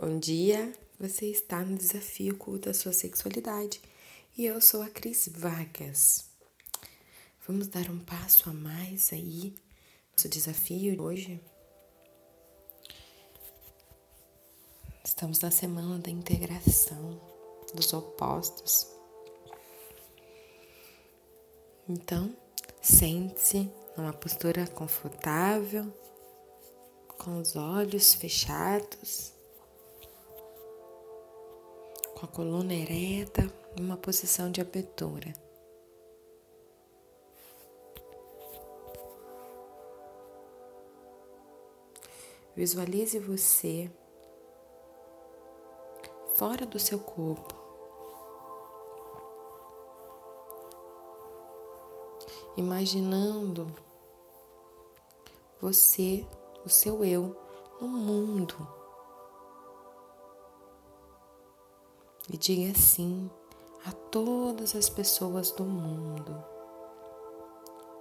Bom 0.00 0.16
dia, 0.16 0.72
você 0.96 1.26
está 1.26 1.64
no 1.64 1.76
desafio 1.76 2.36
culto 2.36 2.70
à 2.70 2.72
sua 2.72 2.92
sexualidade 2.92 3.80
e 4.36 4.46
eu 4.46 4.60
sou 4.60 4.80
a 4.80 4.88
Cris 4.88 5.28
Vargas. 5.28 6.30
Vamos 7.44 7.66
dar 7.66 7.90
um 7.90 7.98
passo 7.98 8.48
a 8.48 8.52
mais 8.52 9.12
aí 9.12 9.56
nosso 10.12 10.28
desafio 10.28 11.02
hoje. 11.02 11.40
Estamos 15.04 15.40
na 15.40 15.50
semana 15.50 15.98
da 15.98 16.10
integração 16.10 17.20
dos 17.74 17.92
opostos. 17.92 18.86
Então, 21.88 22.32
sente-se 22.80 23.68
numa 23.96 24.12
postura 24.12 24.64
confortável, 24.68 25.92
com 27.18 27.40
os 27.40 27.56
olhos 27.56 28.14
fechados 28.14 29.36
com 32.18 32.26
a 32.26 32.28
coluna 32.28 32.74
ereta, 32.74 33.48
uma 33.78 33.96
posição 33.96 34.50
de 34.50 34.60
abertura. 34.60 35.32
Visualize 42.56 43.20
você 43.20 43.88
fora 46.34 46.66
do 46.66 46.80
seu 46.80 46.98
corpo. 46.98 47.54
Imaginando 52.56 53.72
você, 55.60 56.26
o 56.64 56.68
seu 56.68 57.04
eu, 57.04 57.36
no 57.80 57.86
mundo 57.86 58.77
e 62.30 62.36
diga 62.36 62.78
sim 62.78 63.30
a 63.86 63.92
todas 63.92 64.74
as 64.74 64.88
pessoas 64.88 65.50
do 65.50 65.64
mundo, 65.64 66.44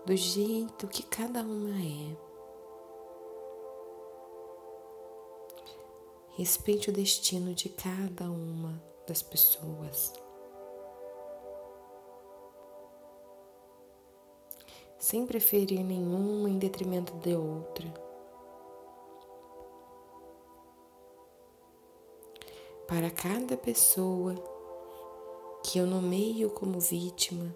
do 0.06 0.16
jeito 0.16 0.88
que 0.88 1.04
cada 1.04 1.42
uma 1.42 1.70
é. 1.70 2.18
Respeite 6.36 6.90
o 6.90 6.94
destino 6.94 7.54
de 7.54 7.70
cada 7.70 8.26
uma 8.26 8.82
das 9.08 9.22
pessoas. 9.22 10.14
Sem 15.00 15.26
preferir 15.26 15.84
nenhuma 15.84 16.50
em 16.50 16.60
detrimento 16.60 17.14
de 17.16 17.36
outra. 17.36 18.07
Para 22.88 23.12
cada 23.12 23.58
pessoa 23.58 24.34
que 25.62 25.78
eu 25.78 25.86
nomeio 25.86 26.50
como 26.50 26.80
vítima, 26.80 27.54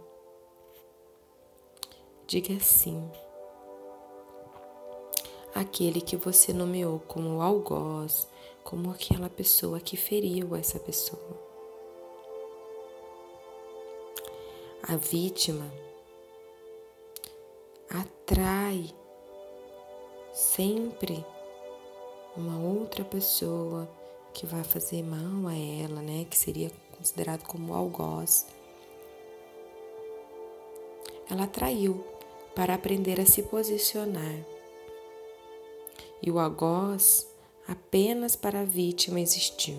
diga 2.28 2.60
sim. 2.60 3.10
Aquele 5.56 6.02
que 6.02 6.18
você 6.18 6.52
nomeou 6.52 7.00
como 7.00 7.42
algoz, 7.42 8.28
como 8.62 8.92
aquela 8.92 9.30
pessoa 9.30 9.80
que 9.80 9.96
feriu 9.96 10.54
essa 10.54 10.78
pessoa. 10.80 11.40
A 14.84 14.98
vítima 14.98 15.72
atrai 17.90 18.94
sempre 20.34 21.26
uma 22.36 22.60
outra 22.60 23.06
pessoa 23.06 23.88
que 24.34 24.46
vai 24.46 24.64
fazer 24.64 25.04
mal 25.04 25.48
a 25.48 25.56
ela, 25.56 26.02
né? 26.02 26.26
Que 26.30 26.38
seria 26.38 26.72
considerado 26.98 27.44
como 27.44 27.74
algoz. 27.74 28.46
Ela 31.30 31.48
traiu 31.48 32.06
para 32.56 32.74
aprender 32.74 33.20
a 33.20 33.26
se 33.26 33.44
posicionar. 33.44 34.46
E 36.22 36.30
o 36.30 36.40
algoz 36.40 37.28
apenas 37.68 38.36
para 38.36 38.62
a 38.62 38.66
vítima 38.66 39.20
existiu. 39.20 39.78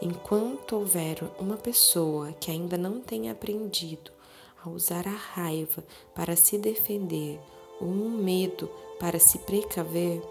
Enquanto 0.00 0.76
houver 0.76 1.18
uma 1.38 1.58
pessoa 1.58 2.32
que 2.32 2.50
ainda 2.50 2.78
não 2.78 3.00
tenha 3.00 3.32
aprendido 3.32 4.10
a 4.64 4.70
usar 4.70 5.06
a 5.06 5.10
raiva 5.10 5.84
para 6.14 6.36
se 6.36 6.56
defender 6.56 7.38
ou 7.78 7.88
um 7.88 8.08
medo 8.08 8.70
para 8.98 9.18
se 9.18 9.38
precaver, 9.40 10.22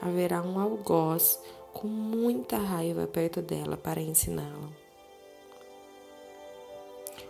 haverá 0.00 0.42
um 0.42 0.58
algoz 0.58 1.40
com 1.72 1.86
muita 1.86 2.56
raiva 2.56 3.06
perto 3.06 3.42
dela 3.42 3.76
para 3.76 4.00
ensiná-la. 4.00 4.70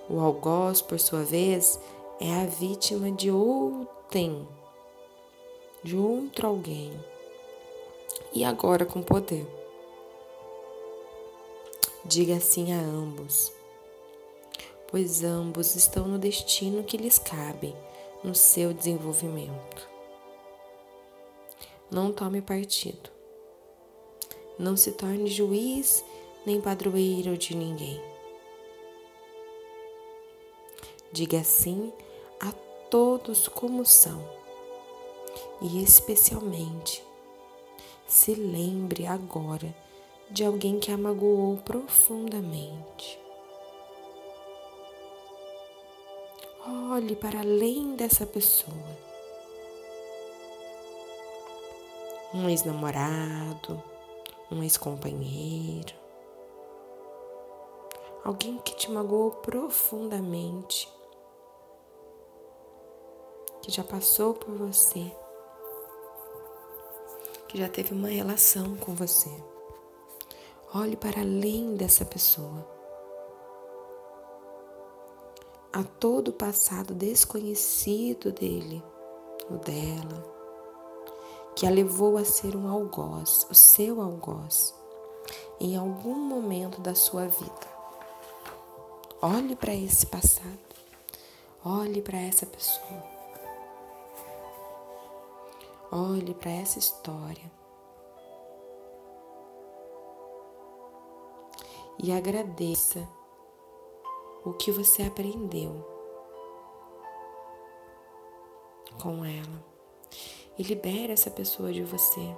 O 0.09 0.21
algoz, 0.21 0.81
por 0.81 1.00
sua 1.00 1.25
vez, 1.25 1.81
é 2.21 2.32
a 2.32 2.47
vítima 2.47 3.10
de 3.10 3.31
outrem, 3.31 4.47
de 5.82 5.97
outro 5.97 6.47
alguém, 6.47 6.93
e 8.32 8.44
agora 8.44 8.87
com 8.87 9.03
poder. 9.03 9.47
Diga 12.05 12.37
assim 12.37 12.72
a 12.72 12.78
ambos, 12.78 13.53
pois 14.88 15.25
ambos 15.25 15.75
estão 15.75 16.06
no 16.06 16.19
destino 16.21 16.84
que 16.84 16.97
lhes 16.97 17.19
cabe 17.19 17.75
no 18.22 18.34
seu 18.34 18.72
desenvolvimento. 18.72 19.96
Não 21.91 22.13
tome 22.13 22.43
partido. 22.43 23.11
Não 24.59 24.77
se 24.77 24.91
torne 24.93 25.29
juiz 25.29 26.05
nem 26.45 26.61
padroeiro 26.61 27.39
de 27.39 27.55
ninguém. 27.55 28.01
Diga 31.13 31.45
sim 31.45 31.93
a 32.41 32.51
todos 32.91 33.47
como 33.47 33.87
são 33.87 34.21
e, 35.63 35.81
especialmente, 35.81 37.05
se 38.07 38.35
lembre 38.35 39.07
agora 39.07 39.73
de 40.29 40.45
alguém 40.45 40.81
que 40.81 40.91
a 40.91 40.99
magoou 40.99 41.57
profundamente. 41.59 43.19
Olhe 46.91 47.15
para 47.15 47.41
além 47.41 47.95
dessa 47.95 48.27
pessoa 48.27 49.16
um 52.37 52.51
ex-namorado, 52.51 53.83
um 54.51 54.63
ex-companheiro, 54.63 55.95
alguém 58.23 58.59
que 58.59 58.77
te 58.77 58.91
magoou 58.91 59.31
profundamente, 59.31 60.87
que 63.63 63.71
já 63.71 63.83
passou 63.83 64.35
por 64.35 64.55
você, 64.55 65.11
que 67.49 67.57
já 67.57 67.71
teve 67.71 67.95
uma 67.95 68.09
relação 68.09 68.77
com 68.77 68.95
você. 68.95 69.31
Olhe 70.75 70.97
para 70.97 71.23
além 71.23 71.75
dessa 71.75 72.05
pessoa. 72.05 72.69
A 75.73 75.83
todo 75.83 76.29
o 76.29 76.35
passado 76.35 76.95
desconhecido 76.95 78.31
dele 78.31 78.83
ou 79.51 79.59
dela 79.59 80.36
que 81.56 81.67
a 81.67 81.71
levou 81.71 82.19
a 82.19 82.25
ser 82.25 82.55
um 82.55 82.69
algoz, 82.69 83.47
o 83.50 83.55
seu 83.55 84.03
algoz, 84.03 84.75
em 85.59 85.75
algum 85.75 86.15
momento 86.15 86.83
da 86.83 86.94
sua 86.94 87.27
vida. 87.27 87.77
Olhe 89.22 89.56
para 89.56 89.75
esse 89.75 90.05
passado, 90.05 90.59
olhe 91.65 92.03
para 92.03 92.19
essa 92.19 92.44
pessoa, 92.44 93.03
olhe 95.91 96.35
para 96.35 96.50
essa 96.50 96.79
história. 96.79 97.50
E 101.99 102.12
agradeça 102.12 103.08
o 104.44 104.53
que 104.53 104.70
você 104.70 105.05
aprendeu 105.05 105.73
com 109.00 109.25
ela 109.25 109.75
e 110.58 110.62
libere 110.62 111.12
essa 111.12 111.31
pessoa 111.31 111.73
de 111.73 111.82
você. 111.82 112.35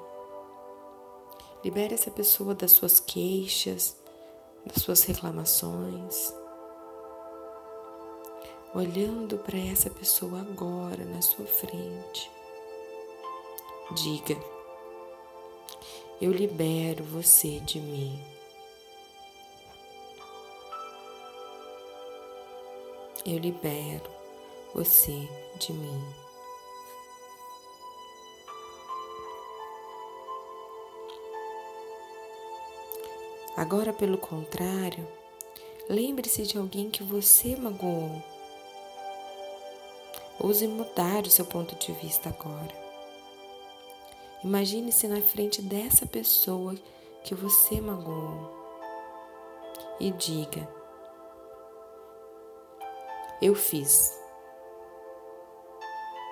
Libere 1.65 1.95
essa 1.95 2.11
pessoa 2.11 2.55
das 2.55 2.73
suas 2.73 3.01
queixas, 3.01 3.97
das 4.65 4.83
suas 4.83 5.03
reclamações. 5.05 6.33
Olhando 8.75 9.39
para 9.39 9.59
essa 9.59 9.91
pessoa 9.91 10.41
agora 10.41 11.05
na 11.05 11.23
sua 11.23 11.47
frente, 11.47 12.31
diga: 13.93 14.37
Eu 16.21 16.33
libero 16.33 17.03
você 17.05 17.61
de 17.61 17.81
mim. 17.81 18.23
Eu 23.25 23.39
libero 23.39 24.11
você 24.75 25.29
de 25.59 25.73
mim. 25.73 26.28
Agora, 33.59 33.93
pelo 33.93 34.17
contrário, 34.17 35.05
lembre-se 35.91 36.45
de 36.45 36.57
alguém 36.57 36.89
que 36.89 37.03
você 37.03 37.57
magoou. 37.57 38.23
Ouse 40.39 40.69
mudar 40.69 41.25
o 41.25 41.31
seu 41.31 41.45
ponto 41.45 41.75
de 41.75 41.91
vista 41.95 42.29
agora. 42.29 42.73
Imagine-se 44.45 45.09
na 45.09 45.21
frente 45.21 45.61
dessa 45.61 46.07
pessoa 46.07 46.77
que 47.25 47.35
você 47.35 47.81
magoou 47.81 48.49
e 49.99 50.13
diga: 50.13 50.73
Eu 53.43 53.57
fiz. 53.57 54.17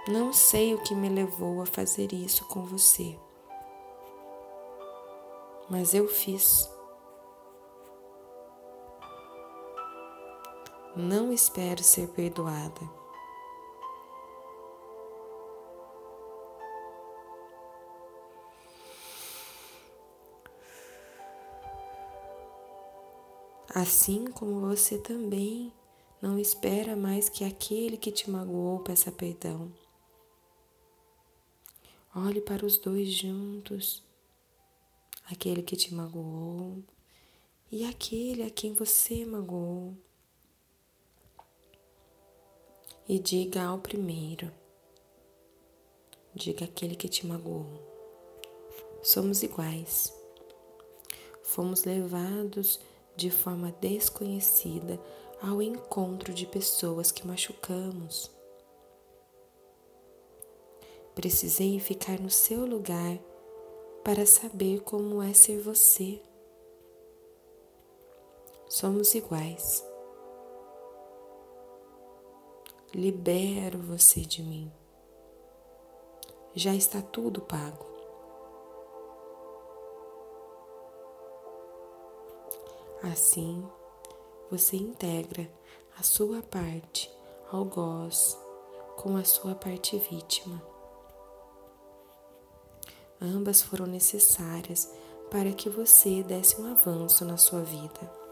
Não 0.06 0.32
sei 0.32 0.74
o 0.74 0.82
que 0.84 0.94
me 0.94 1.08
levou 1.08 1.60
a 1.60 1.66
fazer 1.66 2.12
isso 2.12 2.44
com 2.44 2.64
você, 2.64 3.18
mas 5.68 5.92
eu 5.92 6.06
fiz. 6.06 6.75
Não 10.96 11.30
espero 11.30 11.84
ser 11.84 12.08
perdoada. 12.08 12.80
Assim 23.74 24.24
como 24.24 24.58
você 24.62 24.96
também 24.96 25.70
não 26.22 26.38
espera 26.38 26.96
mais 26.96 27.28
que 27.28 27.44
aquele 27.44 27.98
que 27.98 28.10
te 28.10 28.30
magoou 28.30 28.78
peça 28.80 29.12
perdão. 29.12 29.70
Olhe 32.14 32.40
para 32.40 32.64
os 32.64 32.78
dois 32.78 33.10
juntos, 33.12 34.02
aquele 35.30 35.62
que 35.62 35.76
te 35.76 35.92
magoou 35.92 36.82
e 37.70 37.84
aquele 37.84 38.44
a 38.44 38.48
quem 38.48 38.72
você 38.72 39.26
magoou. 39.26 40.05
E 43.08 43.20
diga 43.20 43.62
ao 43.62 43.78
primeiro, 43.78 44.50
diga 46.34 46.64
aquele 46.64 46.96
que 46.96 47.08
te 47.08 47.24
magoou: 47.24 47.64
somos 49.00 49.44
iguais. 49.44 50.12
Fomos 51.44 51.84
levados 51.84 52.80
de 53.14 53.30
forma 53.30 53.70
desconhecida 53.80 55.00
ao 55.40 55.62
encontro 55.62 56.34
de 56.34 56.46
pessoas 56.46 57.12
que 57.12 57.24
machucamos. 57.24 58.28
Precisei 61.14 61.78
ficar 61.78 62.18
no 62.18 62.28
seu 62.28 62.66
lugar 62.66 63.20
para 64.02 64.26
saber 64.26 64.80
como 64.80 65.22
é 65.22 65.32
ser 65.32 65.60
você. 65.60 66.20
Somos 68.68 69.14
iguais. 69.14 69.84
Libero 72.96 73.78
você 73.78 74.22
de 74.22 74.42
mim. 74.42 74.72
Já 76.54 76.74
está 76.74 77.02
tudo 77.02 77.42
pago. 77.42 77.84
Assim, 83.02 83.62
você 84.50 84.76
integra 84.76 85.46
a 85.98 86.02
sua 86.02 86.40
parte 86.40 87.14
algoz 87.52 88.34
com 88.96 89.14
a 89.18 89.24
sua 89.24 89.54
parte 89.54 89.98
vítima. 89.98 90.62
Ambas 93.20 93.60
foram 93.60 93.84
necessárias 93.84 94.90
para 95.30 95.52
que 95.52 95.68
você 95.68 96.22
desse 96.22 96.58
um 96.58 96.72
avanço 96.72 97.26
na 97.26 97.36
sua 97.36 97.60
vida. 97.60 98.25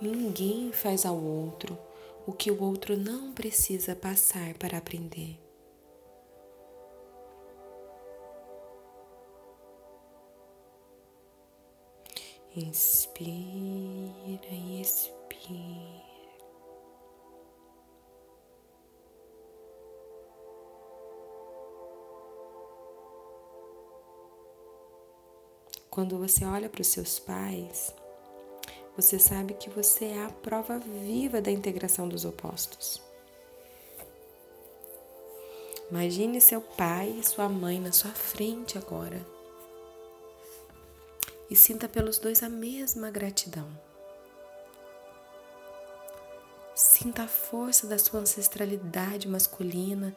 Ninguém 0.00 0.72
faz 0.72 1.06
ao 1.06 1.16
outro 1.16 1.78
o 2.26 2.32
que 2.32 2.50
o 2.50 2.62
outro 2.62 2.96
não 2.96 3.32
precisa 3.32 3.94
passar 3.94 4.54
para 4.54 4.78
aprender. 4.78 5.38
Inspira 12.56 14.46
e 14.50 14.80
expira. 14.80 15.14
Quando 25.90 26.18
você 26.18 26.44
olha 26.44 26.68
para 26.68 26.80
os 26.80 26.88
seus 26.88 27.20
pais, 27.20 27.94
você 28.96 29.18
sabe 29.18 29.54
que 29.54 29.68
você 29.68 30.06
é 30.06 30.24
a 30.24 30.30
prova 30.30 30.78
viva 30.78 31.40
da 31.40 31.50
integração 31.50 32.08
dos 32.08 32.24
opostos. 32.24 33.02
Imagine 35.90 36.40
seu 36.40 36.60
pai 36.60 37.10
e 37.18 37.26
sua 37.26 37.48
mãe 37.48 37.80
na 37.80 37.92
sua 37.92 38.12
frente 38.12 38.78
agora. 38.78 39.20
E 41.50 41.56
sinta 41.56 41.88
pelos 41.88 42.18
dois 42.18 42.42
a 42.42 42.48
mesma 42.48 43.10
gratidão. 43.10 43.68
Sinta 46.74 47.24
a 47.24 47.28
força 47.28 47.86
da 47.86 47.98
sua 47.98 48.20
ancestralidade 48.20 49.28
masculina 49.28 50.14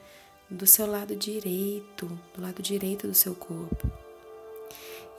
do 0.50 0.66
seu 0.66 0.86
lado 0.88 1.16
direito, 1.16 2.08
do 2.34 2.42
lado 2.42 2.62
direito 2.62 3.08
do 3.08 3.14
seu 3.14 3.36
corpo 3.36 3.92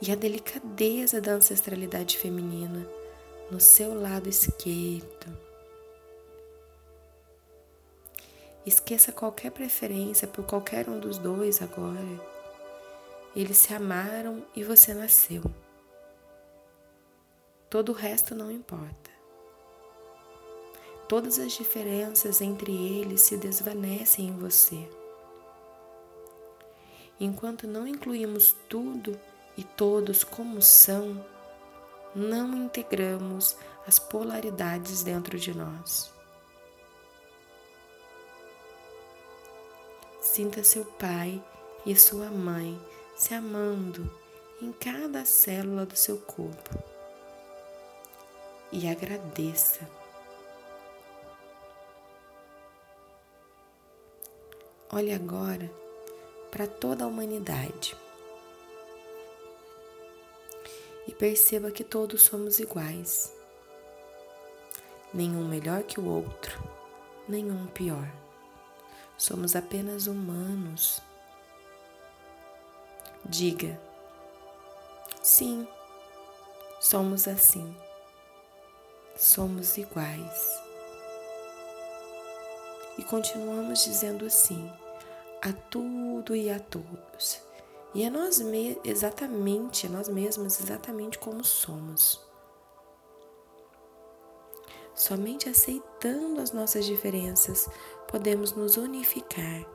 e 0.01 0.11
a 0.11 0.15
delicadeza 0.15 1.19
da 1.19 1.33
ancestralidade 1.33 2.17
feminina 2.17 2.87
no 3.51 3.59
seu 3.59 3.99
lado 3.99 4.29
esquerdo. 4.29 5.37
Esqueça 8.65 9.11
qualquer 9.11 9.51
preferência 9.51 10.27
por 10.27 10.45
qualquer 10.45 10.87
um 10.89 10.99
dos 10.99 11.17
dois 11.17 11.61
agora. 11.61 11.97
Eles 13.35 13.57
se 13.57 13.73
amaram 13.73 14.45
e 14.55 14.63
você 14.63 14.93
nasceu. 14.93 15.43
Todo 17.69 17.89
o 17.89 17.95
resto 17.95 18.35
não 18.35 18.51
importa. 18.51 19.09
Todas 21.07 21.39
as 21.39 21.53
diferenças 21.53 22.41
entre 22.41 22.71
eles 22.71 23.21
se 23.21 23.37
desvanecem 23.37 24.27
em 24.27 24.37
você. 24.37 24.87
Enquanto 27.19 27.65
não 27.65 27.87
incluímos 27.87 28.55
tudo 28.69 29.19
e 29.57 29.63
todos 29.63 30.23
como 30.23 30.61
são, 30.61 31.25
não 32.15 32.55
integramos 32.55 33.55
as 33.87 33.99
polaridades 33.99 35.03
dentro 35.03 35.37
de 35.37 35.55
nós. 35.55 36.11
Sinta 40.21 40.63
seu 40.63 40.85
pai 40.85 41.43
e 41.85 41.95
sua 41.95 42.29
mãe 42.29 42.79
se 43.15 43.33
amando 43.33 44.09
em 44.61 44.71
cada 44.71 45.25
célula 45.25 45.85
do 45.85 45.95
seu 45.95 46.17
corpo 46.17 46.83
e 48.71 48.87
agradeça. 48.87 49.89
Olhe 54.91 55.13
agora 55.13 55.71
para 56.51 56.67
toda 56.67 57.03
a 57.03 57.07
humanidade 57.07 57.95
perceba 61.19 61.69
que 61.69 61.83
todos 61.83 62.21
somos 62.21 62.59
iguais. 62.59 63.31
Nenhum 65.13 65.45
melhor 65.45 65.83
que 65.83 65.99
o 65.99 66.05
outro, 66.05 66.63
nenhum 67.27 67.67
pior. 67.67 68.09
Somos 69.17 69.53
apenas 69.53 70.07
humanos. 70.07 71.01
Diga: 73.25 73.77
sim, 75.21 75.67
somos 76.79 77.27
assim. 77.27 77.75
Somos 79.17 79.77
iguais. 79.77 80.61
E 82.97 83.03
continuamos 83.03 83.83
dizendo 83.83 84.25
assim 84.25 84.71
a 85.41 85.51
tudo 85.51 86.33
e 86.33 86.49
a 86.49 86.59
todos 86.59 87.48
e 87.93 88.03
é 88.03 88.09
nós 88.09 88.39
exatamente, 88.83 89.87
é 89.87 89.89
nós 89.89 90.07
mesmos 90.07 90.59
exatamente 90.59 91.17
como 91.17 91.43
somos. 91.43 92.21
Somente 94.93 95.49
aceitando 95.49 96.41
as 96.41 96.51
nossas 96.51 96.85
diferenças 96.85 97.67
podemos 98.07 98.51
nos 98.51 98.77
unificar, 98.77 99.65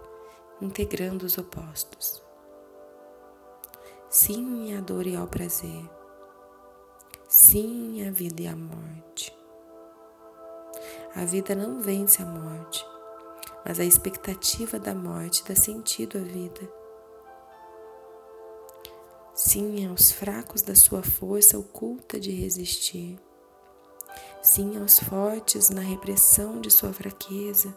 integrando 0.61 1.27
os 1.27 1.39
opostos. 1.39 2.23
Sim 4.09 4.77
à 4.77 4.81
dor 4.81 5.07
e 5.07 5.17
ao 5.17 5.27
prazer. 5.27 5.91
Sim 7.29 8.07
à 8.07 8.13
vida 8.13 8.43
e 8.43 8.47
à 8.47 8.55
morte. 8.55 9.37
A 11.17 11.25
vida 11.25 11.55
não 11.55 11.81
vence 11.81 12.23
a 12.23 12.27
morte, 12.27 12.87
mas 13.65 13.81
a 13.81 13.85
expectativa 13.85 14.79
da 14.79 14.95
morte 14.95 15.43
dá 15.49 15.57
sentido 15.57 16.19
à 16.19 16.21
vida. 16.21 16.84
Sim 19.47 19.87
aos 19.87 20.11
fracos 20.11 20.63
da 20.63 20.75
sua 20.75 21.03
força 21.03 21.59
oculta 21.59 22.19
de 22.19 22.31
resistir. 22.31 23.21
Sim 24.43 24.81
aos 24.81 24.99
fortes 24.99 25.69
na 25.69 25.83
repressão 25.83 26.63
de 26.63 26.71
sua 26.71 26.95
fraqueza. 26.95 27.77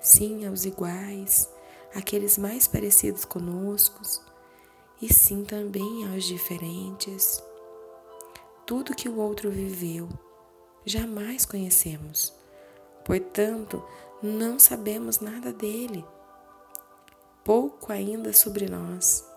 Sim 0.00 0.48
aos 0.48 0.64
iguais, 0.64 1.48
aqueles 1.94 2.36
mais 2.36 2.66
parecidos 2.66 3.24
conosco, 3.24 4.00
e 5.00 5.14
sim 5.14 5.44
também 5.44 6.12
aos 6.12 6.24
diferentes. 6.24 7.40
Tudo 8.66 8.96
que 8.96 9.08
o 9.08 9.16
outro 9.16 9.48
viveu, 9.48 10.08
jamais 10.84 11.46
conhecemos. 11.46 12.34
Portanto, 13.04 13.80
não 14.20 14.58
sabemos 14.58 15.20
nada 15.20 15.52
dele. 15.52 16.04
Pouco 17.44 17.92
ainda 17.92 18.32
sobre 18.32 18.66
nós. 18.68 19.30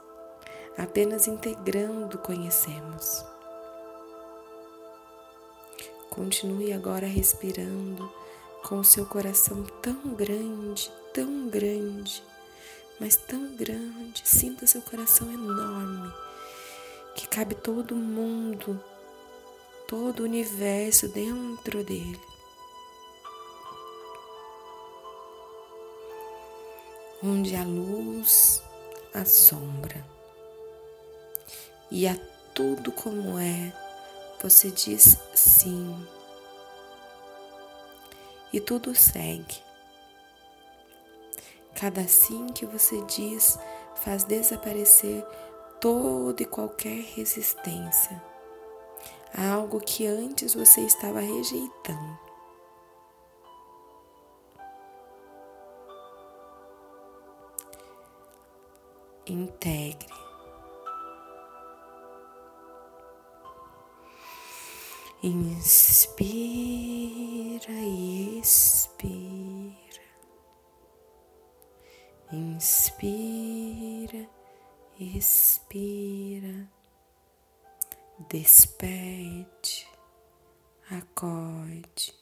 Apenas 0.78 1.26
integrando 1.26 2.18
conhecemos. 2.18 3.24
Continue 6.10 6.74
agora 6.74 7.08
respirando 7.08 8.12
com 8.62 8.80
o 8.80 8.84
seu 8.84 9.06
coração 9.06 9.64
tão 9.82 10.14
grande, 10.14 10.92
tão 11.14 11.48
grande, 11.48 12.22
mas 13.00 13.16
tão 13.16 13.56
grande. 13.56 14.22
Sinta 14.26 14.68
seu 14.68 14.82
coração 14.82 15.32
enorme, 15.32 16.12
que 17.16 17.26
cabe 17.26 17.56
todo 17.56 17.96
mundo, 17.96 18.78
todo 19.88 20.22
o 20.22 20.24
universo 20.24 21.08
dentro 21.08 21.86
dele. 21.86 22.20
Onde 27.24 27.56
a 27.56 27.64
luz, 27.64 28.62
a 29.14 29.24
sombra 29.24 30.15
e 31.96 32.10
a 32.10 32.18
tudo 32.54 32.92
como 32.92 33.40
é, 33.40 33.72
você 34.44 34.70
diz 34.70 35.18
sim. 35.34 36.06
E 38.52 38.60
tudo 38.60 38.94
segue. 38.94 39.64
Cada 41.74 42.06
sim 42.06 42.48
que 42.48 42.66
você 42.66 43.02
diz 43.06 43.58
faz 43.96 44.26
desaparecer 44.26 45.26
toda 45.80 46.44
e 46.44 46.46
qualquer 46.46 47.00
resistência 47.16 48.22
a 49.34 49.54
algo 49.54 49.80
que 49.80 50.06
antes 50.06 50.54
você 50.54 50.82
estava 50.82 51.22
rejeitando. 51.22 52.20
Integre 59.26 60.25
Inspira 65.28 66.22
e 67.72 68.40
expira. 68.40 70.04
Inspira, 72.32 74.30
expira. 75.00 76.70
Desperte, 78.30 79.88
acorde, 80.92 82.14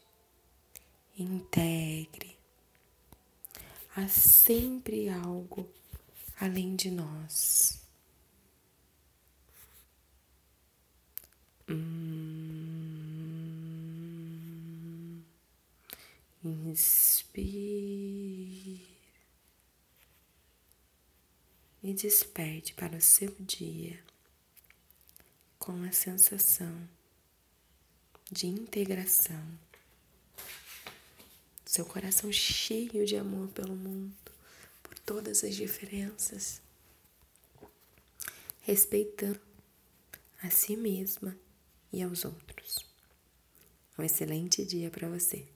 integre. 1.20 2.40
Há 3.98 4.08
sempre 4.08 5.10
algo 5.10 5.70
além 6.40 6.78
de 6.78 6.90
nós. 6.90 7.86
Hum. 11.68 12.53
Inspire 16.46 18.04
e 21.82 21.94
desperte 21.94 22.74
para 22.74 22.98
o 22.98 23.02
seu 23.02 23.34
dia 23.40 24.04
com 25.58 25.84
a 25.84 25.92
sensação 25.94 26.90
de 28.30 28.48
integração, 28.48 29.42
seu 31.66 31.86
coração 31.86 32.30
cheio 32.32 33.06
de 33.06 33.16
amor 33.16 33.48
pelo 33.50 33.76
mundo, 33.76 34.14
por 34.82 35.00
todas 35.00 35.46
as 35.46 35.56
diferenças, 35.56 36.62
respeitando 38.64 39.40
a 40.42 40.50
si 40.50 40.76
mesma 40.76 41.38
e 41.94 42.04
aos 42.04 42.26
outros. 42.26 42.86
Um 43.98 44.04
excelente 44.04 44.66
dia 44.66 44.90
para 44.90 45.08
você. 45.08 45.53